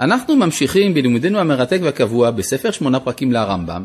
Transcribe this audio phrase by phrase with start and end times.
[0.00, 3.84] אנחנו ממשיכים בלימודנו המרתק והקבוע בספר שמונה פרקים לרמב"ם,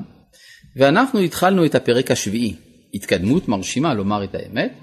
[0.75, 2.53] ואנחנו התחלנו את הפרק השביעי,
[2.93, 4.73] התקדמות מרשימה לומר את האמת,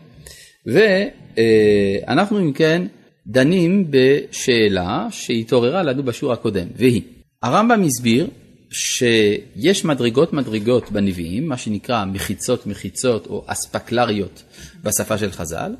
[0.66, 2.82] ואנחנו אם כן
[3.26, 7.02] דנים בשאלה שהתעוררה לנו בשיעור הקודם, והיא,
[7.42, 8.28] הרמב"ם הסביר
[8.70, 14.42] שיש מדרגות מדרגות בנביאים, מה שנקרא מחיצות מחיצות או אספקלריות
[14.82, 15.74] בשפה של חז"ל,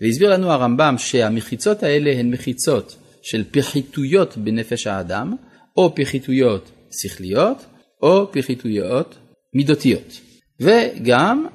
[0.00, 5.34] והסביר לנו הרמב"ם שהמחיצות האלה הן מחיצות של פחיתויות בנפש האדם,
[5.76, 7.64] או פחיתויות שכליות,
[8.02, 9.18] או פחיתויות
[9.54, 10.20] מידותיות.
[10.60, 11.46] וגם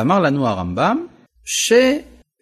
[0.00, 1.06] אמר לנו הרמב"ם,
[1.44, 1.72] ש...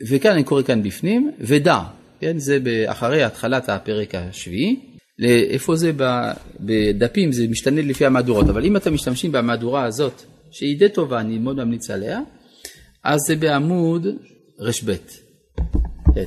[0.09, 1.81] וכאן אני קורא כאן בפנים, ודע,
[2.21, 4.81] כן, זה אחרי התחלת הפרק השביעי,
[5.51, 5.93] איפה זה
[6.61, 11.39] בדפים, זה משתנה לפי המהדורות, אבל אם אתם משתמשים במהדורה הזאת, שהיא די טובה, אני
[11.39, 12.21] מאוד ממליץ עליה,
[13.05, 14.07] אז זה בעמוד
[14.61, 14.95] ר"ב.
[16.15, 16.25] כן.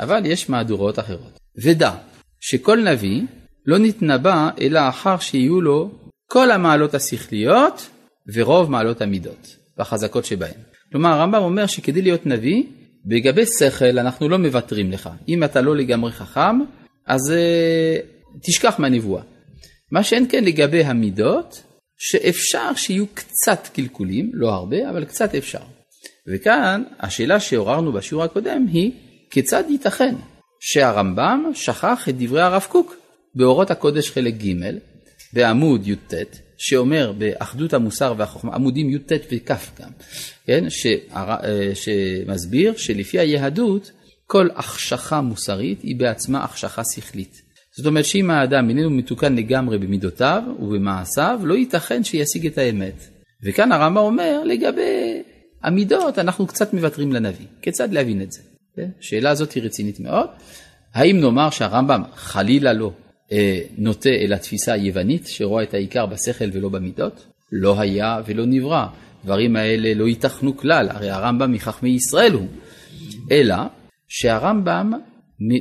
[0.00, 1.41] אבל יש מהדורות אחרות.
[1.56, 1.92] ודע
[2.40, 3.22] שכל נביא
[3.66, 5.90] לא נתנבא אלא אחר שיהיו לו
[6.30, 7.88] כל המעלות השכליות
[8.34, 10.54] ורוב מעלות המידות והחזקות שבהן.
[10.92, 12.62] כלומר הרמב"ם אומר שכדי להיות נביא,
[13.06, 15.10] בגבי שכל אנחנו לא מוותרים לך.
[15.28, 16.60] אם אתה לא לגמרי חכם,
[17.06, 19.22] אז uh, תשכח מהנבואה.
[19.90, 21.62] מה שאין כן לגבי המידות,
[21.98, 25.62] שאפשר שיהיו קצת קלקולים, לא הרבה, אבל קצת אפשר.
[26.28, 28.92] וכאן השאלה שעוררנו בשיעור הקודם היא,
[29.30, 30.14] כיצד ייתכן
[30.64, 32.96] שהרמב"ם שכח את דברי הרב קוק
[33.34, 34.78] באורות הקודש חלק ג'
[35.32, 36.14] בעמוד י"ט,
[36.58, 39.90] שאומר באחדות המוסר והחוכמה, עמודים י"ט וכ' גם,
[40.46, 41.36] כן, שהר...
[41.74, 43.90] שמסביר שלפי היהדות
[44.26, 47.42] כל החשכה מוסרית היא בעצמה החשכה שכלית.
[47.76, 53.08] זאת אומרת שאם האדם איננו מתוקן לגמרי במידותיו ובמעשיו, לא ייתכן שישיג את האמת.
[53.42, 55.22] וכאן הרמב"ם אומר לגבי
[55.62, 57.46] המידות אנחנו קצת מוותרים לנביא.
[57.62, 58.51] כיצד להבין את זה?
[59.00, 60.28] השאלה הזאת היא רצינית מאוד.
[60.94, 62.92] האם נאמר שהרמב"ם חלילה לא
[63.32, 67.26] אה, נוטה אל התפיסה היוונית שרואה את העיקר בשכל ולא במידות?
[67.52, 68.86] לא היה ולא נברא.
[69.24, 72.46] דברים האלה לא ייתכנו כלל, הרי הרמב"ם מחכמי ישראל הוא.
[73.30, 73.54] אלא
[74.08, 74.92] שהרמב"ם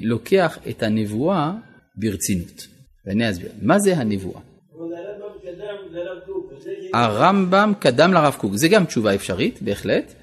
[0.03, 1.51] לוקח את הנבואה
[1.95, 2.67] ברצינות.
[3.05, 3.49] ואני אסביר.
[3.61, 4.41] מה זה הנבואה?
[6.93, 10.13] הרמב"ם קדם לרב קוק, זה גם תשובה אפשרית, בהחלט,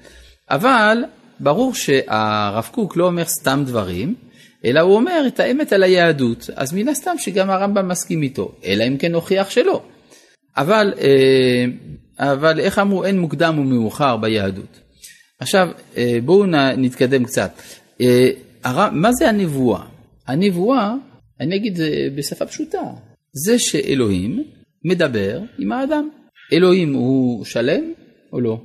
[0.49, 0.97] אבל
[1.39, 4.15] ברור שהרב קוק לא אומר סתם דברים,
[4.65, 8.83] אלא הוא אומר את האמת על היהדות, אז מן הסתם שגם הרמב"ם מסכים איתו, אלא
[8.87, 9.81] אם כן הוכיח שלא.
[10.57, 11.65] אבל, אה,
[12.19, 14.79] אבל איך אמרו, אין מוקדם ומאוחר ביהדות.
[15.39, 16.45] עכשיו, אה, בואו
[16.77, 17.51] נתקדם קצת.
[18.01, 18.29] אה,
[18.91, 19.83] מה זה הנבואה?
[20.27, 20.93] הנבואה,
[21.39, 21.79] אני אגיד
[22.15, 22.81] בשפה פשוטה,
[23.33, 24.43] זה שאלוהים
[24.85, 26.09] מדבר עם האדם.
[26.53, 27.93] אלוהים הוא שלם
[28.33, 28.61] או לא?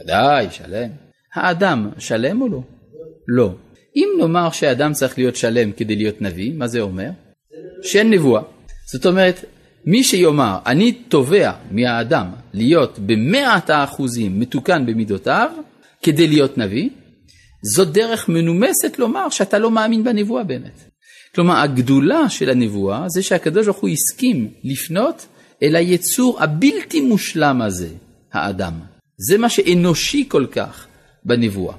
[0.00, 1.03] ודאי, שלם.
[1.34, 2.60] האדם שלם או לא?
[3.28, 3.54] לא.
[3.96, 7.10] אם נאמר שאדם צריך להיות שלם כדי להיות נביא, מה זה אומר?
[7.82, 8.42] שאין נבואה.
[8.92, 9.44] זאת אומרת,
[9.86, 15.50] מי שיאמר, אני תובע מהאדם להיות במאת האחוזים מתוקן במידותיו
[16.02, 16.88] כדי להיות נביא,
[17.74, 20.90] זו דרך מנומסת לומר שאתה לא מאמין בנבואה באמת.
[21.34, 25.26] כלומר, הגדולה של הנבואה זה שהקדוש ברוך הוא הסכים לפנות
[25.62, 27.88] אל היצור הבלתי מושלם הזה,
[28.32, 28.72] האדם.
[29.18, 30.86] זה מה שאנושי כל כך
[31.24, 31.76] בנבואה.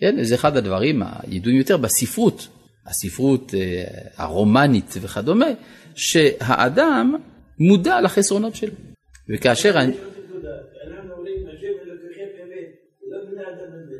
[0.00, 2.48] כן, זה אחד הדברים הידועים יותר בספרות,
[2.86, 3.84] הספרות אה,
[4.16, 5.46] הרומנית וכדומה,
[5.94, 7.14] שהאדם
[7.58, 8.74] מודע לחסרונות שלו.
[9.34, 9.78] וכאשר.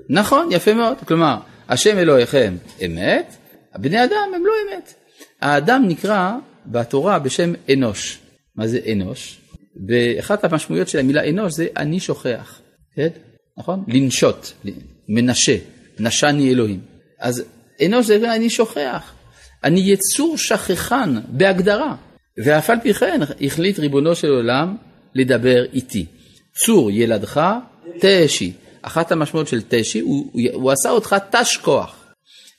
[0.09, 0.99] נכון, יפה מאוד.
[0.99, 1.37] כלומר,
[1.69, 2.57] השם אלוהיכם
[2.87, 3.37] אמת,
[3.77, 4.95] בני אדם הם לא אמת.
[5.41, 6.33] האדם נקרא
[6.67, 8.19] בתורה בשם אנוש.
[8.57, 9.41] מה זה אנוש?
[9.77, 12.61] באחת המשמעויות של המילה אנוש זה אני שוכח,
[12.95, 13.09] כן?
[13.59, 13.85] נכון?
[13.89, 14.53] לנשות,
[15.09, 15.57] מנשה,
[15.99, 16.81] נשני אלוהים.
[17.21, 17.45] אז
[17.87, 19.13] אנוש זה אני שוכח,
[19.65, 21.97] אני יצור שכחן בהגדרה,
[22.45, 24.77] ואף על פי כן החליט ריבונו של עולם
[25.15, 26.07] לדבר איתי.
[26.55, 27.51] צור ילדך
[28.01, 28.53] תשי.
[28.83, 32.05] אחת המשמעות של תשי, הוא, הוא עשה אותך תש כוח.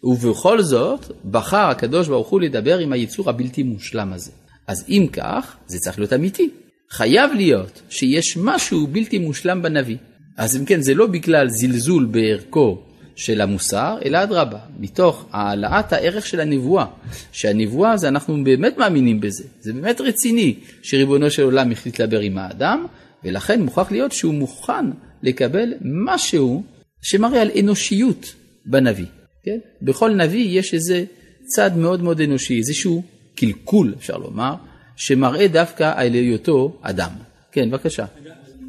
[0.04, 4.32] ובכל זאת בחר הקדוש ברוך הוא לדבר עם היצור הבלתי מושלם הזה.
[4.68, 6.50] אז אם כך, זה צריך להיות אמיתי.
[6.92, 9.98] חייב להיות שיש משהו בלתי מושלם בנביא.
[10.38, 12.82] אז אם כן, זה לא בגלל זלזול בערכו
[13.16, 16.86] של המוסר, אלא אדרבה, מתוך העלאת הערך של הנבואה.
[17.32, 22.38] שהנבואה זה אנחנו באמת מאמינים בזה, זה באמת רציני שריבונו של עולם החליט לדבר עם
[22.38, 22.86] האדם,
[23.24, 24.86] ולכן מוכרח להיות שהוא מוכן
[25.24, 26.64] לקבל משהו
[27.02, 28.34] שמראה על אנושיות
[28.66, 29.06] בנביא.
[29.44, 29.58] כן?
[29.82, 31.04] בכל נביא יש איזה
[31.46, 33.04] צד מאוד מאוד אנושי, איזשהו
[33.36, 34.56] קלקול אפשר לומר,
[34.96, 37.12] שמראה דווקא על היותו אדם.
[37.52, 38.06] כן, בבקשה.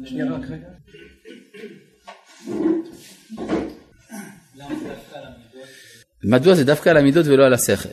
[0.05, 0.76] שנייה רק רגע.
[6.23, 7.89] מדוע זה דווקא על המידות ולא על השכל?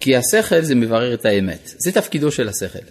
[0.00, 2.84] כי השכל זה מברר את האמת, זה תפקידו של השכל.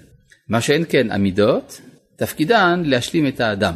[0.49, 1.81] מה שאין כן המידות,
[2.15, 3.75] תפקידן להשלים את האדם,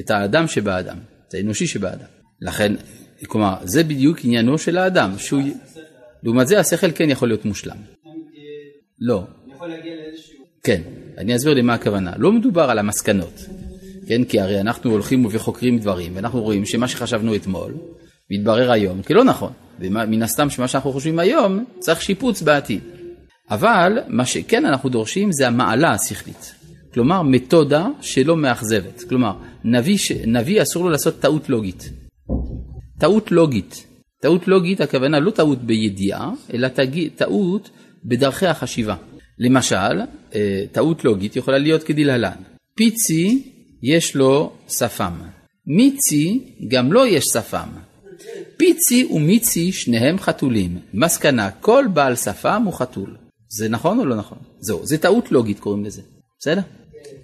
[0.00, 2.06] את האדם שבאדם, את האנושי שבאדם.
[2.40, 2.72] לכן,
[3.26, 5.42] כלומר, זה בדיוק עניינו של האדם, שהוא...
[6.22, 7.76] לעומת זה השכל כן יכול להיות מושלם.
[9.00, 9.24] לא.
[10.62, 10.82] כן,
[11.18, 12.12] אני אסביר למה הכוונה.
[12.18, 13.40] לא מדובר על המסקנות,
[14.06, 14.24] כן?
[14.24, 17.74] כי הרי אנחנו הולכים וחוקרים דברים, ואנחנו רואים שמה שחשבנו אתמול,
[18.30, 19.52] מתברר היום כלא נכון.
[19.80, 22.80] ומן הסתם שמה שאנחנו חושבים היום, צריך שיפוץ בעתיד.
[23.50, 26.54] אבל מה שכן אנחנו דורשים זה המעלה השכלית.
[26.94, 29.02] כלומר, מתודה שלא מאכזבת.
[29.08, 29.32] כלומר,
[29.64, 29.96] נביא,
[30.26, 31.90] נביא אסור לו לעשות טעות לוגית.
[32.98, 33.86] טעות לוגית.
[34.22, 36.68] טעות לוגית, הכוונה לא טעות בידיעה, אלא
[37.16, 37.70] טעות
[38.04, 38.96] בדרכי החשיבה.
[39.38, 40.00] למשל,
[40.34, 42.36] אה, טעות לוגית יכולה להיות כדלהלן.
[42.76, 43.52] פיצי
[43.82, 45.12] יש לו שפם.
[45.66, 47.68] מיצי גם לו יש שפם.
[48.56, 50.78] פיצי ומיצי שניהם חתולים.
[50.94, 53.16] מסקנה, כל בעל שפם הוא חתול.
[53.48, 54.38] זה נכון או לא נכון?
[54.60, 56.02] זהו, זה טעות לוגית קוראים לזה,
[56.38, 56.60] בסדר?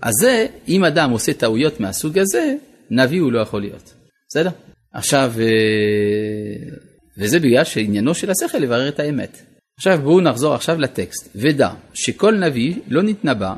[0.02, 2.54] אז זה, אם אדם עושה טעויות מהסוג הזה,
[2.90, 3.94] נביא הוא לא יכול להיות,
[4.28, 4.50] בסדר?
[4.92, 6.76] עכשיו, אה,
[7.18, 9.42] וזה בגלל שעניינו של השכל לברר את האמת.
[9.78, 13.54] עכשיו בואו נחזור עכשיו לטקסט, ודע שכל נביא לא נתנבא,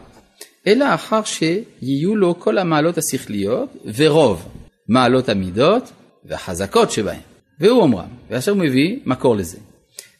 [0.67, 4.49] אלא אחר שיהיו לו כל המעלות השכליות ורוב
[4.89, 5.91] מעלות המידות
[6.25, 7.21] והחזקות שבהן.
[7.61, 9.59] והוא אומרם, ועכשיו הוא מביא מקור לזה.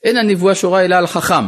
[0.05, 1.45] אין הנבואה שורה אלא על חכם,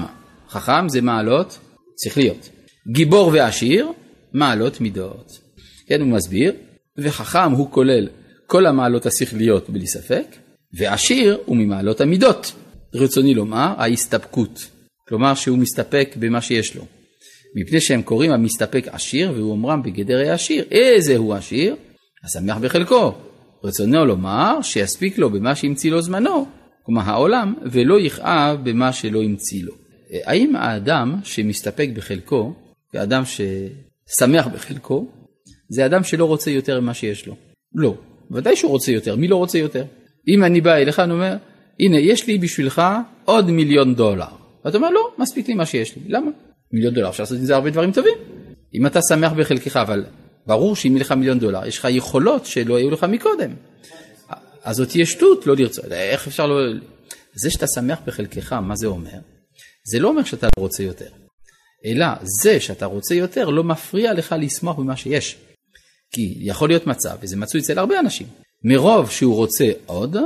[0.49, 1.59] חכם זה מעלות
[2.05, 2.49] שכליות.
[2.93, 3.89] גיבור ועשיר,
[4.33, 5.39] מעלות מידות.
[5.87, 6.53] כן, הוא מסביר,
[6.99, 8.09] וחכם הוא כולל
[8.47, 10.27] כל המעלות השכליות בלי ספק,
[10.79, 12.53] ועשיר הוא ממעלות המידות.
[12.95, 14.67] רצוני לומר, ההסתפקות.
[15.09, 16.85] כלומר שהוא מסתפק במה שיש לו.
[17.57, 20.65] מפני שהם קוראים המסתפק עשיר, והוא אומרם בגדר העשיר.
[20.71, 21.77] איזה הוא עשיר?
[22.25, 23.13] השמח בחלקו.
[23.65, 26.47] רצונו לומר שיספיק לו במה שהמציא לו זמנו,
[26.83, 29.73] כלומר העולם, ולא יכאב במה שלא המציא לו.
[30.25, 32.55] האם האדם שמסתפק בחלקו,
[32.95, 35.07] האדם ששמח בחלקו,
[35.69, 37.35] זה אדם שלא רוצה יותר ממה שיש לו?
[37.75, 37.95] לא.
[38.31, 39.85] ודאי שהוא רוצה יותר, מי לא רוצה יותר?
[40.29, 41.37] אם אני בא אליך, אני אומר,
[41.81, 42.83] הנה, יש לי בשבילך
[43.25, 44.25] עוד מיליון דולר.
[44.65, 46.03] ואתה אומר, לא, מספיק לי מה שיש לי.
[46.09, 46.31] למה?
[46.73, 48.15] מיליון דולר, אפשר לעשות עם זה הרבה דברים טובים.
[48.75, 50.05] אם אתה שמח בחלקך, אבל
[50.47, 53.51] ברור שאם יהיה לך מיליון דולר, יש לך יכולות שלא היו לך מקודם.
[54.65, 56.57] אז זאת תהיה שטות לא לרצות, איך אפשר לא...
[57.35, 59.19] זה שאתה שמח בחלקך, מה זה אומר?
[59.85, 61.09] זה לא אומר שאתה לא רוצה יותר,
[61.87, 65.37] אלא זה שאתה רוצה יותר לא מפריע לך לשמוח במה שיש.
[66.15, 68.27] כי יכול להיות מצב, וזה מצוי אצל הרבה אנשים,
[68.65, 70.17] מרוב שהוא רוצה עוד,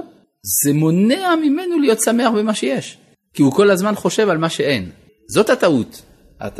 [0.64, 2.98] זה מונע ממנו להיות שמח במה שיש.
[3.34, 4.90] כי הוא כל הזמן חושב על מה שאין.
[5.28, 6.02] זאת הטעות.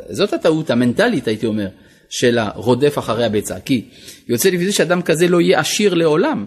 [0.08, 1.68] זאת הטעות המנטלית, הייתי אומר,
[2.08, 3.60] של הרודף אחרי הביצה.
[3.60, 3.84] כי
[4.28, 6.46] יוצא לפי זה שאדם כזה לא יהיה עשיר לעולם.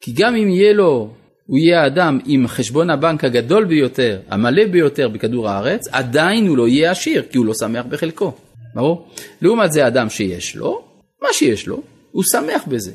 [0.00, 1.14] כי גם אם יהיה לו,
[1.46, 6.68] הוא יהיה אדם עם חשבון הבנק הגדול ביותר, המלא ביותר בכדור הארץ, עדיין הוא לא
[6.68, 8.32] יהיה עשיר, כי הוא לא שמח בחלקו.
[8.74, 9.08] ברור?
[9.42, 10.84] לעומת זה אדם שיש לו,
[11.22, 12.92] מה שיש לו, הוא שמח בזה.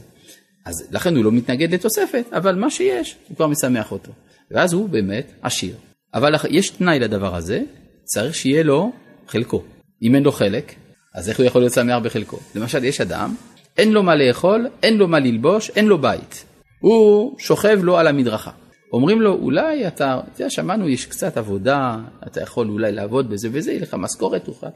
[0.65, 4.11] אז לכן הוא לא מתנגד לתוספת, אבל מה שיש, הוא כבר משמח אותו.
[4.51, 5.75] ואז הוא באמת עשיר.
[6.13, 7.61] אבל יש תנאי לדבר הזה,
[8.03, 8.91] צריך שיהיה לו
[9.27, 9.63] חלקו.
[10.03, 10.75] אם אין לו חלק,
[11.15, 12.37] אז איך הוא יכול להיות שמח בחלקו?
[12.55, 13.35] למשל, יש אדם,
[13.77, 16.45] אין לו מה לאכול, אין לו מה ללבוש, אין לו בית.
[16.79, 18.51] הוא שוכב לו על המדרכה.
[18.93, 21.97] אומרים לו, אולי אתה, אתה יודע, שמענו, יש קצת עבודה,
[22.27, 24.67] אתה יכול אולי לעבוד בזה וזה, יהיה לך משכורת, תוכל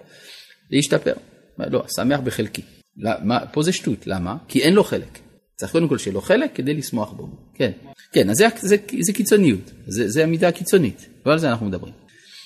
[0.72, 1.14] להשתפר.
[1.60, 2.62] לא, שמח בחלקי.
[2.98, 4.38] למה, פה זה שטות, למה?
[4.48, 5.20] כי אין לו חלק.
[5.56, 7.30] צריך קודם כל שיהיה לו חלק כדי לשמוח בו.
[7.54, 7.72] כן,
[8.12, 11.94] כן, אז זה, זה, זה קיצוניות, זה, זה המידה הקיצונית, לא על זה אנחנו מדברים.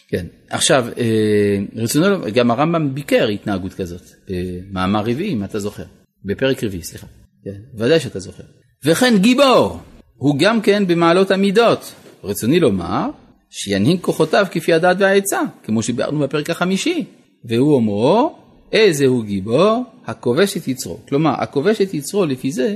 [0.08, 5.84] כן, עכשיו, אה, רצונו, גם הרמב"ם ביקר התנהגות כזאת, במאמר רביעי, אם אתה זוכר,
[6.26, 7.08] בפרק רביעי, סליחה,
[7.44, 8.44] כן, ודאי שאתה זוכר.
[8.86, 9.80] וכן גיבור,
[10.18, 11.94] הוא גם כן במעלות המידות.
[12.24, 13.10] רצוני לומר,
[13.50, 17.06] שינהיג כוחותיו כפי הדעת והעצה, כמו שביארנו בפרק החמישי,
[17.46, 18.36] והוא אומרו,
[18.72, 19.84] איזה הוא גיבור?
[20.06, 20.98] הכובש את יצרו.
[21.08, 22.76] כלומר, הכובש את יצרו לפי זה,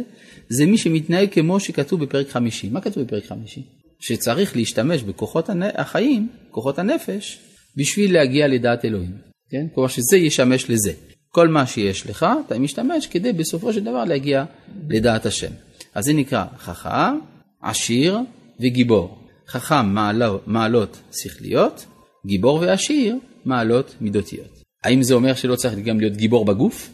[0.49, 2.69] זה מי שמתנהג כמו שכתוב בפרק חמישי.
[2.69, 3.63] מה כתוב בפרק חמישי?
[3.99, 7.39] שצריך להשתמש בכוחות החיים, כוחות הנפש,
[7.77, 9.11] בשביל להגיע לדעת אלוהים.
[9.49, 9.65] כן?
[9.73, 10.91] כלומר שזה ישמש לזה.
[11.31, 14.45] כל מה שיש לך, אתה משתמש כדי בסופו של דבר להגיע
[14.89, 15.51] לדעת השם.
[15.95, 17.19] אז זה נקרא חכם,
[17.61, 18.17] עשיר
[18.59, 19.19] וגיבור.
[19.47, 21.85] חכם מעלות, מעלות שכליות,
[22.25, 23.15] גיבור ועשיר
[23.45, 24.59] מעלות מידותיות.
[24.83, 26.93] האם זה אומר שלא צריך גם להיות גיבור בגוף?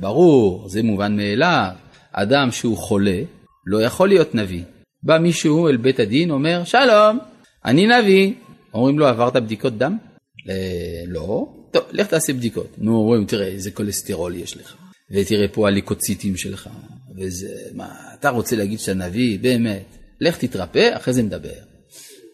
[0.00, 1.70] ברור, זה מובן מאליו.
[2.12, 3.20] אדם שהוא חולה
[3.66, 4.62] לא יכול להיות נביא.
[5.02, 7.18] בא מישהו אל בית הדין, אומר, שלום,
[7.64, 8.32] אני נביא.
[8.74, 9.96] אומרים לו, עברת בדיקות דם?
[10.48, 11.46] אה, לא.
[11.70, 12.74] טוב, לך תעשה בדיקות.
[12.78, 14.76] נו, אומרים, תראה איזה כולסטרול יש לך,
[15.10, 16.68] ותראה פה הליקוציטים שלך,
[17.18, 17.88] וזה, מה,
[18.20, 19.38] אתה רוצה להגיד שאתה נביא?
[19.38, 19.84] באמת.
[20.20, 21.48] לך תתרפא, אחרי זה נדבר.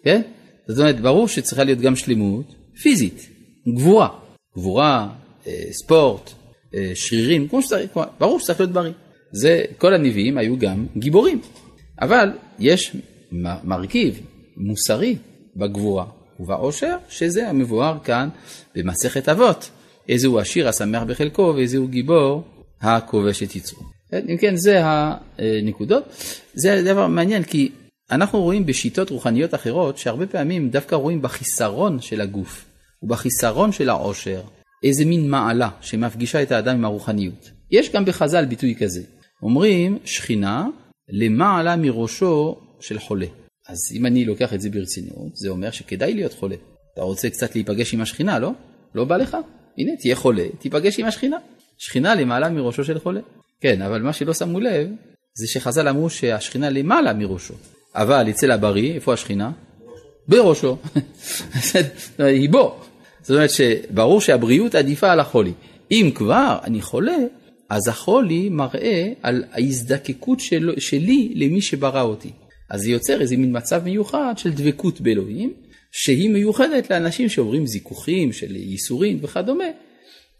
[0.04, 0.22] כן?
[0.68, 3.28] זאת אומרת, ברור שצריכה להיות גם שלמות פיזית.
[3.74, 4.08] גבורה.
[4.56, 5.08] גבורה,
[5.46, 6.30] אה, ספורט,
[6.74, 8.92] אה, שרירים, כמו שצריך, ברור שצריך להיות בריא.
[9.32, 11.40] זה, כל הנביאים היו גם גיבורים.
[12.00, 12.96] אבל יש
[13.64, 14.20] מרכיב
[14.56, 15.16] מוסרי
[15.56, 16.06] בגבורה
[16.40, 18.28] ובעושר, שזה המבואר כאן
[18.74, 19.70] במסכת אבות.
[20.08, 22.44] איזה הוא עשיר השמח בחלקו ואיזה הוא גיבור
[22.80, 23.82] הכובש את יצרו.
[24.28, 26.04] אם כן, זה הנקודות.
[26.54, 27.72] זה דבר מעניין כי
[28.10, 32.64] אנחנו רואים בשיטות רוחניות אחרות שהרבה פעמים דווקא רואים בחיסרון של הגוף
[33.02, 34.42] ובחיסרון של העושר
[34.82, 37.50] איזה מין מעלה שמפגישה את האדם עם הרוחניות.
[37.70, 39.02] יש גם בחז"ל ביטוי כזה.
[39.42, 40.66] אומרים שכינה
[41.08, 43.26] למעלה מראשו של חולה.
[43.68, 46.56] אז אם אני לוקח את זה ברצינות, זה אומר שכדאי להיות חולה.
[46.94, 48.50] אתה רוצה קצת להיפגש עם השכינה, לא?
[48.94, 49.36] לא בא לך?
[49.78, 51.36] הנה, תהיה חולה, תיפגש עם השכינה.
[51.78, 53.20] שכינה למעלה מראשו של חולה.
[53.60, 54.88] כן, אבל מה שלא שמו לב,
[55.34, 57.54] זה שחז"ל אמרו שהשכינה למעלה מראשו.
[57.94, 59.50] אבל אצל הבריא, איפה השכינה?
[60.28, 60.76] בראשו.
[62.18, 62.80] היא בו.
[63.22, 65.52] זאת אומרת שברור שהבריאות עדיפה על החולי.
[65.90, 67.16] אם כבר אני חולה,
[67.68, 72.30] אז החולי מראה על ההזדקקות של, שלי למי שברא אותי.
[72.70, 75.52] אז זה יוצר איזה מין מצב מיוחד של דבקות באלוהים,
[75.92, 79.64] שהיא מיוחדת לאנשים שעוברים זיכוכים של ייסורים וכדומה,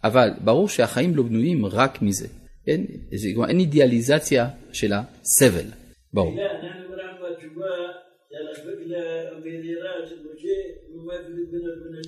[0.04, 2.26] אבל ברור שהחיים לא בנויים רק מזה.
[2.66, 5.66] אין, זה, אין אידיאליזציה של הסבל,
[6.12, 6.37] ברור.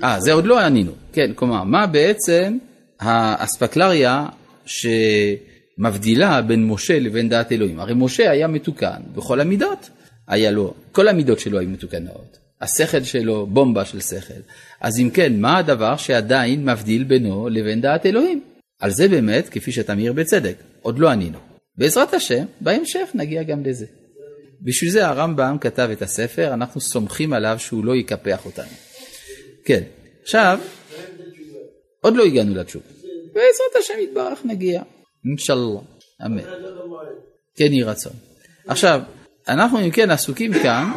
[0.04, 0.92] אה, זה עוד לא ענינו.
[1.12, 2.58] כן, כלומר, מה בעצם
[3.00, 4.26] האספקלריה
[4.68, 7.80] שמבדילה בין משה לבין דעת אלוהים?
[7.80, 9.90] הרי משה היה מתוקן בכל המידות.
[10.28, 12.38] היה לו, כל המידות שלו היו מתוקנות.
[12.60, 14.40] השכל שלו, בומבה של שכל.
[14.80, 18.40] אז אם כן, מה הדבר שעדיין מבדיל בינו לבין דעת אלוהים?
[18.80, 21.38] על זה באמת, כפי שאתה מעיר בצדק, עוד לא ענינו.
[21.76, 23.86] בעזרת השם, בהמשך נגיע גם לזה.
[24.62, 28.72] בשביל זה הרמב"ם כתב את הספר, אנחנו סומכים עליו שהוא לא יקפח אותנו.
[29.64, 29.82] כן,
[30.22, 30.58] עכשיו,
[32.00, 32.97] עוד לא הגענו לתשובה.
[33.38, 34.82] בעזרת השם יתברך נגיע,
[35.24, 35.80] אינשאללה,
[36.26, 36.42] אמן.
[37.56, 38.12] כן יהי רצון.
[38.66, 39.00] עכשיו,
[39.48, 40.90] אנחנו אם כן עסוקים כאן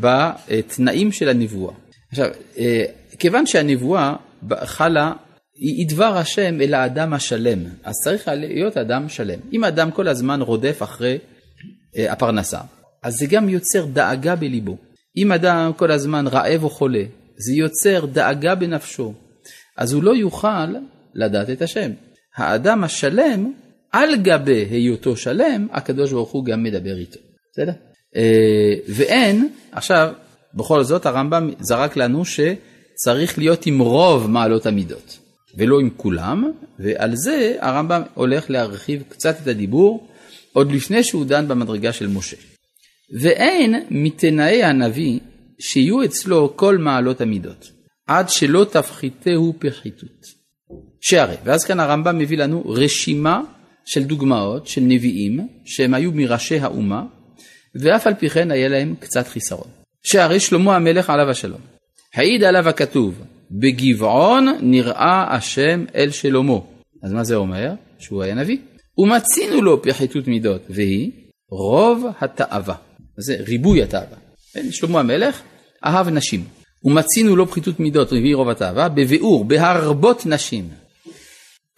[0.00, 1.74] בתנאים של הנבואה.
[2.10, 2.26] עכשיו,
[2.58, 2.84] אה,
[3.18, 4.16] כיוון שהנבואה
[4.64, 5.12] חלה,
[5.54, 9.38] היא דבר השם אל האדם השלם, אז צריך להיות אדם שלם.
[9.52, 11.18] אם אדם כל הזמן רודף אחרי
[11.96, 12.60] אה, הפרנסה,
[13.02, 14.76] אז זה גם יוצר דאגה בליבו.
[15.16, 17.04] אם אדם כל הזמן רעב או חולה,
[17.36, 19.14] זה יוצר דאגה בנפשו,
[19.76, 20.74] אז הוא לא יוכל
[21.14, 21.90] לדעת את השם.
[22.36, 23.52] האדם השלם,
[23.92, 27.18] על גבי היותו שלם, הקדוש ברוך הוא גם מדבר איתו.
[27.52, 27.72] בסדר?
[28.16, 30.12] אה, ואין, עכשיו,
[30.54, 35.18] בכל זאת הרמב"ם זרק לנו שצריך להיות עם רוב מעלות המידות,
[35.56, 40.08] ולא עם כולם, ועל זה הרמב"ם הולך להרחיב קצת את הדיבור,
[40.52, 42.36] עוד לפני שהוא דן במדרגה של משה.
[43.20, 45.20] ואין מתנאי הנביא
[45.58, 47.70] שיהיו אצלו כל מעלות המידות,
[48.06, 50.39] עד שלא תפחיתהו פחיתות.
[51.00, 53.40] שהרי, ואז כאן הרמב"ם מביא לנו רשימה
[53.84, 57.04] של דוגמאות של נביאים שהם היו מראשי האומה,
[57.74, 59.68] ואף על פי כן היה להם קצת חיסרון.
[60.02, 61.60] שהרי שלמה המלך עליו השלום,
[62.14, 66.58] העיד עליו הכתוב, בגבעון נראה השם אל שלמה.
[67.02, 67.72] אז מה זה אומר?
[67.98, 68.58] שהוא היה נביא.
[68.98, 71.10] ומצינו לו פחיתות מידות, והיא
[71.50, 72.74] רוב התאווה.
[73.16, 74.16] זה ריבוי התאווה.
[74.52, 75.42] כן, שלמה המלך
[75.84, 76.44] אהב נשים.
[76.84, 80.68] ומצינו לו פחיתות מידות, והיא רוב התאווה, בביאור, בהרבות נשים.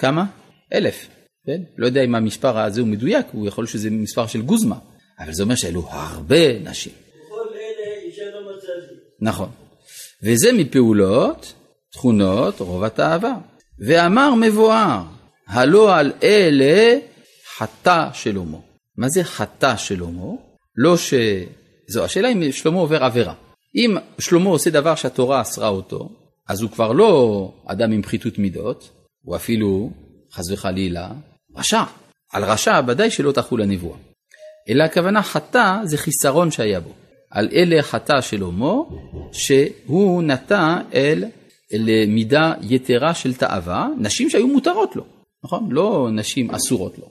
[0.02, 0.25] כמה?
[0.75, 1.09] אלף.
[1.47, 1.62] כן?
[1.78, 4.78] לא יודע אם המספר הזה הוא מדויק, הוא יכול שזה מספר של גוזמה.
[5.18, 6.92] אבל זה אומר שהיו הרבה נשים.
[9.21, 9.49] נכון.
[10.23, 11.54] וזה מפעולות,
[11.92, 13.35] תכונות, רוב התאווה.
[13.87, 15.02] ואמר מבואר,
[15.47, 16.99] הלא על אלה
[17.56, 18.59] חטא שלמה.
[18.97, 20.32] מה זה חטא שלמה?
[20.76, 21.14] לא ש...
[21.88, 23.35] זו השאלה אם שלמה עובר עבירה.
[23.76, 26.09] אם שלמה עושה דבר שהתורה אסרה אותו,
[26.49, 29.91] אז הוא כבר לא אדם עם פחיתות מידות, הוא אפילו,
[30.33, 31.11] חס וחלילה,
[31.57, 31.83] רשע.
[32.33, 33.99] על רשע ודאי שלא תחול הנבואה.
[34.69, 36.91] אלא הכוונה חטא זה חיסרון שהיה בו.
[37.31, 38.75] על אלה חטא שלמה,
[39.33, 41.25] שהוא נטע אל,
[41.73, 45.05] אל מידה יתרה של תאווה, נשים שהיו מותרות לו,
[45.45, 45.69] נכון?
[45.71, 47.07] לא נשים אסורות לו.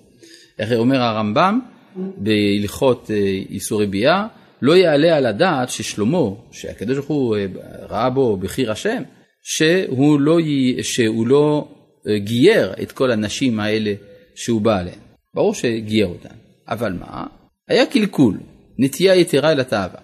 [0.60, 1.60] איך אומר הרמב"ם
[1.96, 3.16] בהלכות אה,
[3.50, 4.28] איסורי ביאה,
[4.62, 7.46] לא יעלה על הדעת ששלמה, שהקדוש ברוך הוא אה,
[7.90, 9.04] ראה בו בחיר השם,
[9.44, 10.38] שהוא לא,
[10.82, 11.68] שהוא לא
[12.18, 13.94] גייר את כל הנשים האלה
[14.36, 15.00] שהוא בא עליהן.
[15.34, 16.36] ברור שגייר אותן,
[16.68, 17.26] אבל מה?
[17.68, 18.38] היה קלקול,
[18.78, 20.00] נטייה יתרה אל התאווה.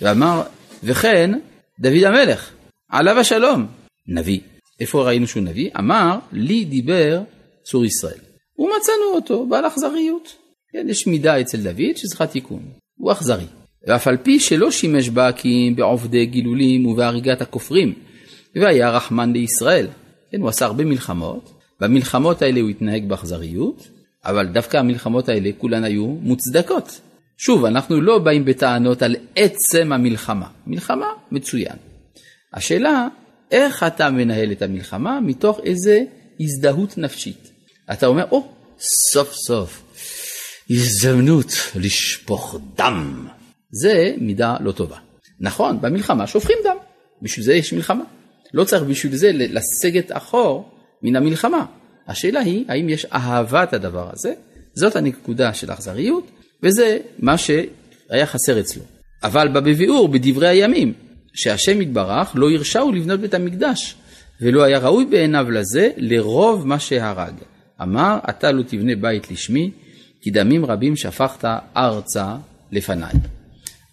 [0.00, 0.42] ואמר,
[0.84, 1.30] וכן
[1.80, 2.50] דוד המלך,
[2.90, 3.66] עליו השלום,
[4.08, 4.40] נביא.
[4.80, 5.70] איפה ראינו שהוא נביא?
[5.78, 7.22] אמר, לי דיבר
[7.64, 8.18] צור ישראל.
[8.58, 10.36] ומצאנו אותו בעל אכזריות.
[10.72, 12.62] כן, יש מידה אצל דוד שצריכה תיקון,
[12.98, 13.46] הוא אכזרי.
[13.86, 17.94] ואף על פי שלא שימש בה כי בעובדי גילולים ובהריגת הכופרים,
[18.56, 19.86] והיה רחמן לישראל.
[20.32, 23.88] כן, הוא עשה הרבה מלחמות, במלחמות האלה הוא התנהג באכזריות,
[24.24, 27.00] אבל דווקא המלחמות האלה כולן היו מוצדקות.
[27.38, 30.46] שוב, אנחנו לא באים בטענות על עצם המלחמה.
[30.66, 31.76] מלחמה, מצוין.
[32.54, 33.08] השאלה,
[33.50, 36.00] איך אתה מנהל את המלחמה מתוך איזה
[36.40, 37.50] הזדהות נפשית.
[37.92, 39.82] אתה אומר, או, oh, סוף סוף,
[40.70, 43.28] הזדמנות לשפוך דם.
[43.70, 44.96] זה מידה לא טובה.
[45.40, 46.76] נכון, במלחמה שופכים דם,
[47.22, 48.04] בשביל זה יש מלחמה.
[48.54, 50.70] לא צריך בשביל זה לסגת אחור
[51.02, 51.64] מן המלחמה.
[52.08, 54.32] השאלה היא, האם יש אהבת הדבר הזה?
[54.74, 56.30] זאת הנקודה של אכזריות,
[56.62, 58.82] וזה מה שהיה חסר אצלו.
[59.22, 60.92] אבל בביאור, בדברי הימים,
[61.34, 63.96] שהשם יתברך לא הרשהו לבנות בית המקדש,
[64.40, 67.34] ולא היה ראוי בעיניו לזה לרוב מה שהרג.
[67.82, 69.70] אמר, אתה לא תבנה בית לשמי,
[70.20, 71.44] כי דמים רבים שפכת
[71.76, 72.36] ארצה
[72.72, 73.12] לפניי.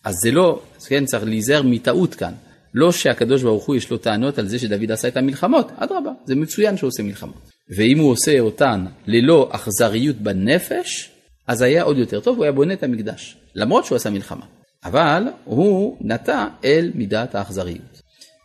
[0.04, 2.34] אז זה לא, כן, צריך להיזהר מטעות כאן.
[2.74, 6.36] לא שהקדוש ברוך הוא יש לו טענות על זה שדוד עשה את המלחמות, אדרבה, זה
[6.36, 7.52] מצוין שהוא עושה מלחמות.
[7.78, 11.10] ואם הוא עושה אותן ללא אכזריות בנפש,
[11.48, 14.46] אז היה עוד יותר טוב, הוא היה בונה את המקדש, למרות שהוא עשה מלחמה.
[14.86, 18.02] אבל הוא נטע אל מידת האכזריות.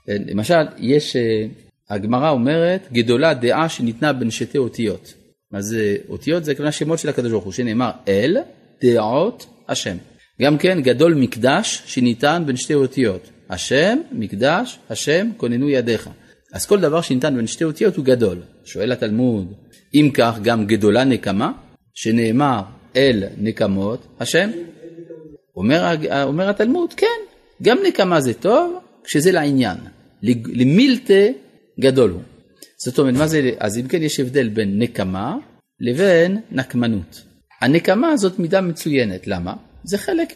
[0.09, 1.47] למשל, יש, אה,
[1.91, 5.15] הגמרא אומרת, גדולה דעה שניתנה בין שתי אותיות.
[5.51, 6.45] מה זה אותיות?
[6.45, 8.37] זה כמובן שמות של הקדוש ברוך הוא, שנאמר אל
[8.83, 9.97] דעות השם.
[10.43, 13.31] גם כן, גדול מקדש שניתן בין שתי אותיות.
[13.51, 16.11] השם, מקדש, השם, כוננו ידיך.
[16.53, 18.39] אז כל דבר שניתן בין שתי אותיות הוא גדול.
[18.65, 19.53] שואל התלמוד,
[19.95, 21.53] אם כך גם גדולה נקמה,
[21.95, 22.63] שנאמר
[22.97, 24.51] אל נקמות השם?
[25.57, 27.07] אומר, אומר התלמוד, כן,
[27.63, 29.77] גם נקמה זה טוב כשזה לעניין.
[30.47, 31.29] למילתא
[31.81, 32.21] גדול הוא.
[32.85, 35.37] זאת אומרת, מה זה, אז אם כן יש הבדל בין נקמה
[35.81, 37.23] לבין נקמנות.
[37.61, 39.55] הנקמה זאת מידה מצוינת, למה?
[39.85, 40.35] זה חלק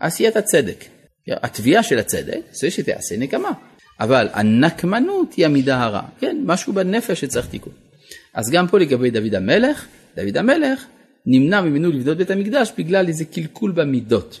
[0.00, 0.84] מעשיית הצדק.
[1.28, 3.50] התביעה של הצדק זה שתעשה נקמה.
[4.00, 7.72] אבל הנקמנות היא המידה הרע, כן, משהו בנפש שצריך תיקון.
[8.34, 9.86] אז גם פה לגבי דוד המלך,
[10.16, 10.86] דוד המלך
[11.26, 14.40] נמנע ממנו לבדות בית המקדש בגלל איזה קלקול במידות.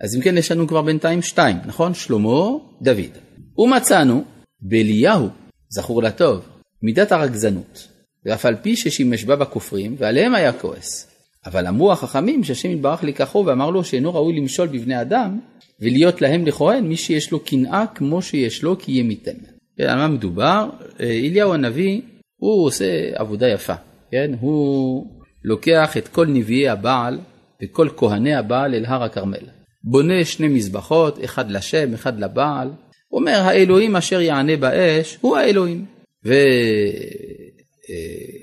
[0.00, 1.94] אז אם כן יש לנו כבר בינתיים שתיים, נכון?
[1.94, 2.50] שלמה,
[2.82, 3.18] דוד.
[3.58, 4.24] ומצאנו
[4.60, 5.28] באליהו,
[5.68, 6.48] זכור לטוב,
[6.82, 7.88] מידת הרגזנות,
[8.26, 11.10] ואף על פי ששימש בה בכופרים, ועליהם היה כועס.
[11.46, 15.40] אבל אמרו החכמים שהשם יתברך לקחו ואמר לו שאינו ראוי למשול בבני אדם,
[15.84, 19.36] ולהיות להם לכהן מי שיש לו קנאה כמו שיש לו כי ימיתם.
[19.78, 20.70] כן, על מה מדובר?
[21.00, 22.00] אה, אליהו הנביא,
[22.36, 23.74] הוא עושה עבודה יפה,
[24.10, 24.30] כן?
[24.40, 25.06] הוא
[25.44, 27.18] לוקח את כל נביאי הבעל
[27.62, 29.46] וכל כהני הבעל אל הר הכרמל.
[29.84, 32.70] בונה שני מזבחות, אחד לשם, אחד לבעל.
[33.12, 35.84] אומר, האלוהים אשר יענה באש, הוא האלוהים.
[36.24, 36.34] והם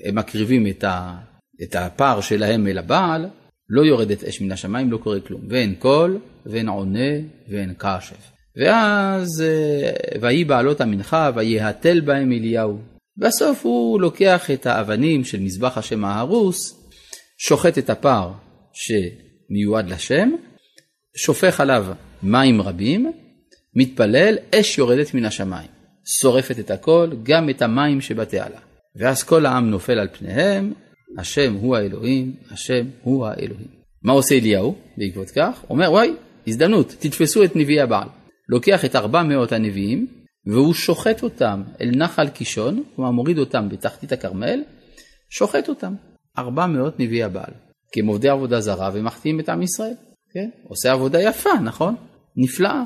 [0.05, 1.15] אה, מקריבים את, ה...
[1.63, 3.25] את הפר שלהם אל הבעל,
[3.73, 5.41] לא יורדת אש מן השמיים, לא קורה כלום.
[5.49, 7.09] ואין קול, ואין עונה,
[7.49, 8.15] ואין קשב.
[8.57, 12.77] ואז, אה, ויהי בעלות המנחה, ויהתל בהם אליהו.
[13.17, 16.89] בסוף הוא לוקח את האבנים של מזבח השם ההרוס,
[17.37, 18.31] שוחט את הפר
[18.73, 20.29] שמיועד לשם,
[21.15, 21.85] שופך עליו
[22.23, 23.11] מים רבים,
[23.75, 25.69] מתפלל, אש יורדת מן השמיים.
[26.21, 28.59] שורפת את הכל, גם את המים שבתעלה.
[28.95, 30.73] ואז כל העם נופל על פניהם,
[31.17, 33.67] השם הוא האלוהים, השם הוא האלוהים.
[34.03, 35.65] מה עושה אליהו בעקבות כך?
[35.69, 36.13] אומר וואי,
[36.47, 38.07] הזדמנות, תתפסו את נביאי הבעל.
[38.49, 40.07] לוקח את 400 הנביאים
[40.45, 44.63] והוא שוחט אותם אל נחל קישון, כלומר מוריד אותם בתחתית הכרמל,
[45.29, 45.93] שוחט אותם.
[46.37, 47.53] 400 נביאי הבעל.
[47.91, 49.93] כי הם עובדי עבודה זרה ומחטיאים את עם ישראל.
[50.33, 50.49] כן?
[50.63, 51.95] עושה עבודה יפה, נכון?
[52.35, 52.83] נפלאה.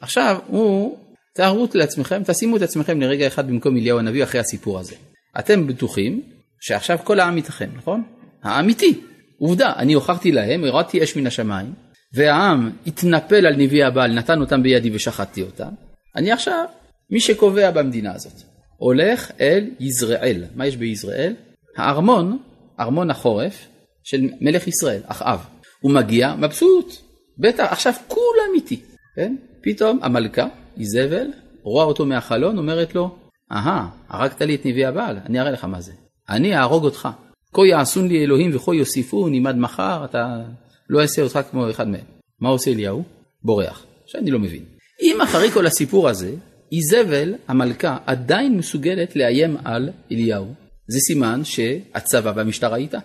[0.00, 0.98] עכשיו, הוא,
[1.34, 4.94] תארו לעצמכם, תשימו את עצמכם לרגע אחד במקום אליהו הנביא אחרי הסיפור הזה.
[5.38, 6.22] אתם בטוחים
[6.60, 8.02] שעכשיו כל העם איתכם, נכון?
[8.42, 9.00] האמיתי.
[9.38, 11.74] עובדה, אני הוכחתי להם, הורדתי אש מן השמיים,
[12.14, 15.68] והעם התנפל על נביאי הבעל, נתן אותם בידי ושחטתי אותם.
[16.16, 16.64] אני עכשיו,
[17.10, 18.42] מי שקובע במדינה הזאת,
[18.76, 20.44] הולך אל יזרעאל.
[20.54, 21.34] מה יש ביזרעאל?
[21.76, 22.38] הארמון,
[22.80, 23.68] ארמון החורף
[24.04, 25.46] של מלך ישראל, אחאב.
[25.80, 26.92] הוא מגיע מבסוט,
[27.38, 28.80] בטח, עכשיו כולם איתי,
[29.16, 29.36] כן?
[29.62, 30.46] פתאום המלכה,
[30.80, 31.26] איזבל,
[31.62, 33.16] רואה אותו מהחלון, אומרת לו,
[33.52, 35.92] אהה, הרגת לי את נביאי הבעל, אני אראה לך מה זה.
[36.30, 37.08] אני אהרוג אותך.
[37.54, 40.42] כה יעשון לי אלוהים וכה יוסיפון עד מחר, אתה
[40.90, 42.04] לא אעשה אותך כמו אחד מהם.
[42.40, 43.02] מה עושה אליהו?
[43.42, 43.86] בורח.
[44.06, 44.64] שאני לא מבין.
[45.02, 46.34] אם אחרי כל הסיפור הזה,
[46.72, 50.54] איזבל, המלכה, עדיין מסוגלת לאיים על אליהו,
[50.88, 52.98] זה סימן שהצבא והמשטרה איתה.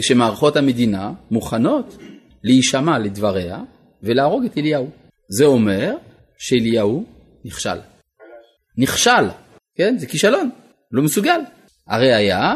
[0.00, 1.96] שמערכות המדינה מוכנות
[2.44, 3.62] להישמע לדבריה
[4.02, 4.90] ולהרוג את אליהו.
[5.28, 5.94] זה אומר
[6.38, 7.04] שאליהו
[7.44, 7.78] נכשל.
[8.78, 9.28] נכשל,
[9.76, 9.96] כן?
[9.98, 10.50] זה כישלון,
[10.92, 11.40] לא מסוגל.
[11.88, 12.54] הראיה,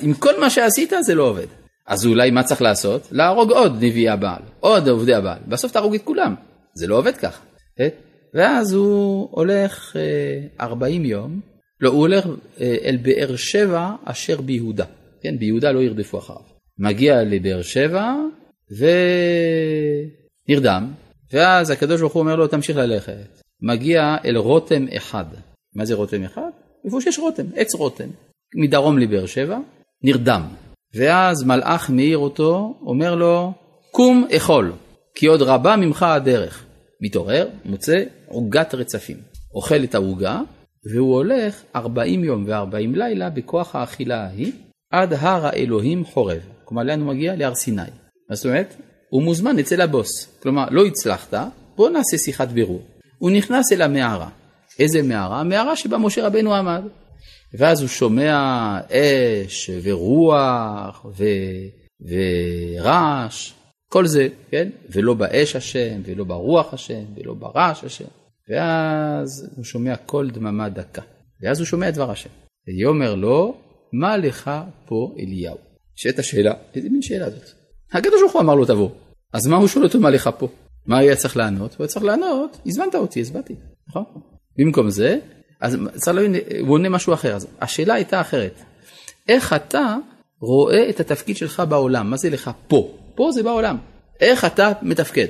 [0.00, 1.46] עם כל מה שעשית זה לא עובד.
[1.86, 3.08] אז אולי מה צריך לעשות?
[3.12, 5.38] להרוג עוד נביאי הבעל, עוד עובדי הבעל.
[5.48, 6.34] בסוף תהרוג את כולם.
[6.74, 7.42] זה לא עובד ככה.
[7.80, 7.88] אה?
[8.34, 9.96] ואז הוא הולך
[10.60, 11.40] 40 יום,
[11.80, 12.26] לא, הוא הולך
[12.60, 14.84] אל באר שבע אשר ביהודה.
[15.22, 16.40] כן, ביהודה לא ירדפו אחריו.
[16.78, 18.14] מגיע לבאר שבע
[20.48, 20.92] ונרדם,
[21.32, 23.40] ואז הקדוש ברוך הוא אומר לו תמשיך ללכת.
[23.62, 25.24] מגיע אל רותם אחד.
[25.74, 26.50] מה זה רותם אחד?
[26.84, 28.08] איפה שיש רותם, עץ רותם.
[28.54, 29.58] מדרום לבאר שבע,
[30.02, 30.42] נרדם.
[30.94, 33.52] ואז מלאך מאיר אותו, אומר לו,
[33.90, 34.72] קום אכול,
[35.14, 36.64] כי עוד רבה ממך הדרך.
[37.00, 39.16] מתעורר, מוצא עוגת רצפים.
[39.54, 40.40] אוכל את העוגה,
[40.92, 44.52] והוא הולך 40 יום ו-40 לילה בכוח האכילה ההיא,
[44.90, 46.40] עד הר האלוהים חורב.
[46.64, 47.36] כלומר, לאן הוא מגיע?
[47.36, 47.82] להר סיני.
[48.30, 48.76] מה זאת אומרת?
[49.10, 50.38] הוא מוזמן אצל הבוס.
[50.42, 51.34] כלומר, לא הצלחת,
[51.76, 52.82] בוא נעשה שיחת בירור.
[53.18, 54.28] הוא נכנס אל המערה.
[54.78, 55.40] איזה מערה?
[55.40, 56.82] המערה שבה משה רבנו עמד.
[57.54, 61.24] ואז הוא שומע אש ורוח ו...
[62.00, 63.52] ורעש,
[63.88, 64.68] כל זה, כן?
[64.90, 68.04] ולא באש השם, ולא ברוח השם, ולא ברעש השם.
[68.48, 71.02] ואז הוא שומע קול דממה דקה.
[71.42, 72.30] ואז הוא שומע דבר השם.
[72.68, 73.56] ויאמר לו,
[73.92, 74.50] מה לך
[74.86, 75.56] פה אליהו?
[75.96, 77.50] שאת השאלה, איזה מין שאלה זאת?
[77.92, 78.90] הקדוש ברוך הוא אמר לו תבוא.
[79.32, 80.48] אז מה הוא שואל אותו מה לך פה?
[80.86, 81.70] מה היה צריך לענות?
[81.70, 83.32] הוא היה צריך לענות, הזמנת אותי, אז
[83.88, 84.04] נכון?
[84.58, 85.18] במקום זה,
[85.60, 87.36] אז להבין, הוא עונה משהו אחר.
[87.36, 88.60] אז השאלה הייתה אחרת.
[89.28, 89.96] איך אתה
[90.40, 92.10] רואה את התפקיד שלך בעולם?
[92.10, 92.94] מה זה לך פה?
[93.14, 93.76] פה זה בעולם.
[94.20, 95.26] איך אתה מתפקד?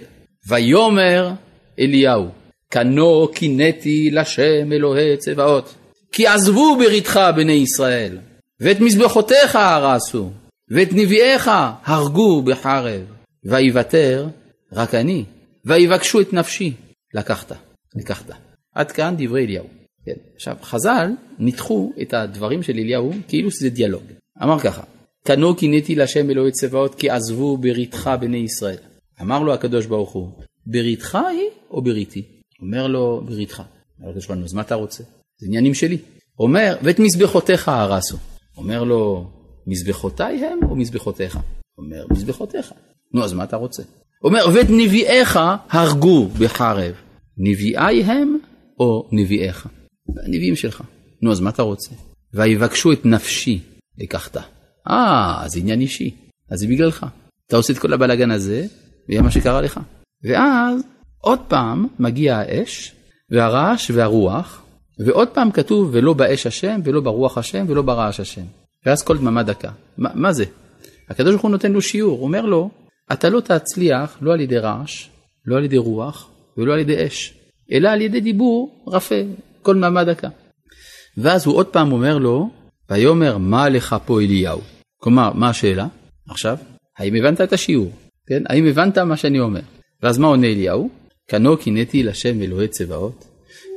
[0.49, 1.31] ויאמר
[1.79, 2.29] אליהו,
[2.71, 5.75] כנו קינאתי לשם אלוהי צבאות,
[6.13, 8.19] כי עזבו בריתך בני ישראל,
[8.61, 10.31] ואת מזבחותיך הרסו,
[10.71, 11.51] ואת נביאיך
[11.85, 13.03] הרגו בחרב,
[13.45, 14.27] ויוותר
[14.73, 15.25] רק אני,
[15.65, 16.73] ויבקשו את נפשי,
[17.15, 17.53] לקחת,
[17.95, 18.31] לקחת.
[18.75, 19.67] עד כאן דברי אליהו.
[20.09, 20.21] כן.
[20.35, 24.03] עכשיו, חז"ל ניתחו את הדברים של אליהו כאילו שזה דיאלוג.
[24.43, 24.83] אמר ככה,
[25.23, 28.77] תנו קינאתי להשם אלוהי צבאות כי עזבו בריתך בני ישראל.
[29.21, 30.29] אמר לו הקדוש ברוך הוא,
[30.67, 32.23] בריתך היא או בריתי?
[32.63, 33.63] אומר לו, בריתך.
[34.01, 35.03] אומר לו, אז מה אתה רוצה?
[35.39, 35.99] זה עניינים שלי.
[36.39, 38.17] אומר, ואת מזבחותיך הרסו.
[38.57, 39.31] אומר לו,
[39.67, 41.39] מזבחותיי הם או מזבחותיך?
[41.79, 42.73] אומר, מזבחותיך.
[43.15, 43.83] נו, אז מה אתה רוצה?
[44.25, 45.39] אומר, ואת נביאיך
[45.71, 46.95] הרגו בחרב.
[47.39, 48.39] נביאי הם
[48.81, 49.69] או נביאיך?
[50.17, 50.83] הנביאים שלך.
[51.23, 51.95] נו, אז מה אתה רוצה?
[52.35, 53.61] ויבקשו את נפשי
[53.99, 54.37] לקחת.
[54.89, 56.15] אה, זה עניין אישי,
[56.51, 57.07] אז זה בגללך.
[57.47, 58.67] אתה עושה את כל הבלאגן הזה,
[59.09, 59.81] ויהיה מה שקרה לך.
[60.25, 60.83] ואז
[61.21, 62.95] עוד פעם מגיע האש,
[63.31, 64.63] והרעש והרוח,
[65.07, 68.45] ועוד פעם כתוב ולא באש השם, ולא ברוח השם, ולא ברעש השם.
[68.87, 69.71] ואז כל דממה דקה.
[69.99, 70.45] מה, מה זה?
[71.09, 72.71] הקדוש ברוך הוא נותן לו שיעור, אומר לו,
[73.13, 75.09] אתה לא תצליח לא על ידי רעש,
[75.47, 77.35] לא על ידי רוח, ולא על ידי אש,
[77.73, 79.15] אלא על ידי דיבור רפה,
[79.63, 80.29] כל דממה דקה.
[81.17, 82.51] ואז הוא עוד פעם אומר לו,
[82.91, 84.61] ויאמר מה לך פה אליהו?
[85.01, 85.87] כלומר, מה השאלה
[86.29, 86.59] עכשיו?
[86.99, 87.93] האם הבנת את השיעור?
[88.27, 88.43] כן?
[88.49, 89.61] האם הבנת מה שאני אומר?
[90.03, 90.91] ואז מה עונה אליהו?
[91.29, 93.25] כנו קינאתי לשם אלוהי צבאות,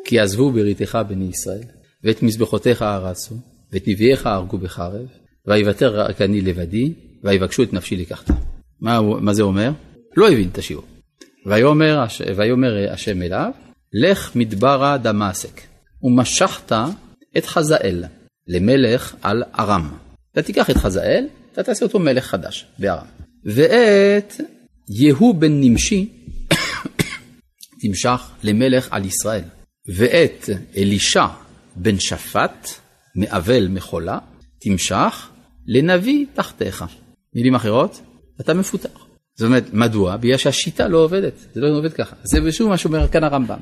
[0.06, 1.64] כי עזבו בריתך בני ישראל,
[2.04, 3.36] ואת מזבחותיך הרסו,
[3.72, 5.06] ואת נביאיך הרגו בחרב,
[5.48, 8.30] ויוותר רק אני לבדי, ויבקשו את נפשי לקחת.
[8.82, 9.72] מה, מה זה אומר?
[10.18, 10.86] לא הבין את השיעור.
[11.46, 13.52] ויאמר, ויאמר השם אליו,
[13.94, 15.62] לך מדברה דמשק,
[16.04, 16.72] ומשכת
[17.38, 18.04] את חזאל
[18.48, 19.90] למלך על ארם.
[20.32, 23.06] אתה תיקח את חזאל, אתה תעשה אותו מלך חדש בארם.
[23.46, 24.34] ואת
[24.90, 26.10] יהוא בן נמשי
[27.82, 29.44] תמשך למלך על ישראל.
[29.96, 31.26] ואת אלישע
[31.76, 32.68] בן שפט
[33.16, 34.18] מאבל מחולה
[34.62, 35.30] תמשך
[35.68, 36.86] לנביא תחתיך.
[37.36, 38.02] מילים אחרות,
[38.42, 38.90] אתה מפוטר.
[39.36, 40.18] זאת אומרת, מדוע?
[40.18, 42.16] בגלל שהשיטה לא עובדת, זה לא עובד ככה.
[42.24, 43.60] זה שוב מה שאומר כאן הרמב"ם.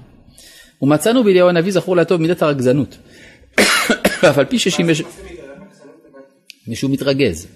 [0.82, 2.98] ומצאנו באליהו הנביא זכור לטוב מידת הרגזנות.
[4.24, 5.02] ואף על פי ששימש...
[6.68, 7.48] מישהו מתרגז.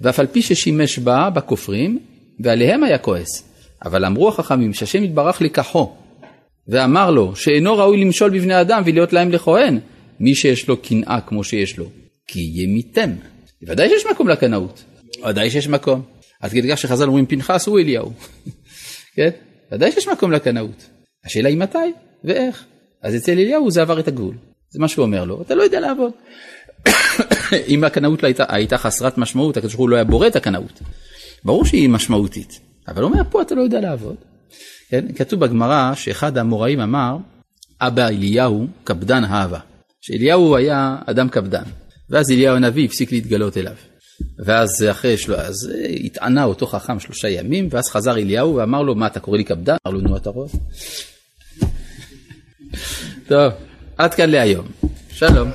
[0.00, 1.98] ואף על פי ששימש בה בכופרים,
[2.40, 3.44] ועליהם היה כועס.
[3.84, 5.92] אבל אמרו החכמים שהשם יתברך לקחו,
[6.68, 9.78] ואמר לו שאינו ראוי למשול בבני אדם ולהיות להם לכהן,
[10.20, 11.90] מי שיש לו קנאה כמו שיש לו,
[12.26, 13.10] כי ימיתם.
[13.62, 14.84] ודאי שיש מקום לקנאות,
[15.28, 16.02] ודאי שיש מקום.
[16.40, 18.12] עד כדי כך שחז"ל אומרים פנחס הוא אליהו.
[19.16, 19.30] כן?
[19.72, 20.88] ודאי שיש מקום לקנאות.
[21.24, 21.78] השאלה היא מתי
[22.24, 22.64] ואיך.
[23.02, 24.34] אז אצל אליהו זה עבר את הגבול.
[24.70, 26.12] זה מה שהוא אומר לו, אתה לא יודע לעבוד.
[27.68, 30.80] אם הקנאות לא הייתה, הייתה חסרת משמעות, הקדוש ברוך הוא לא היה בורא את הקנאות.
[31.44, 34.16] ברור שהיא משמעותית, אבל הוא אומר, פה אתה לא יודע לעבוד.
[34.88, 35.04] כן?
[35.16, 37.16] כתוב בגמרא שאחד האמוראים אמר,
[37.80, 39.58] אבא אליהו קפדן אהבה.
[40.00, 41.62] שאליהו היה אדם קפדן,
[42.10, 43.74] ואז אליהו הנביא הפסיק להתגלות אליו.
[44.44, 45.72] ואז אחרי, שלו, אז
[46.04, 49.76] התענה אותו חכם שלושה ימים, ואז חזר אליהו ואמר לו, מה אתה קורא לי קפדן?
[49.86, 50.48] אמר לו, נו אתה רואה.
[53.28, 53.52] טוב,
[53.98, 54.66] עד כאן להיום.
[55.10, 55.50] שלום.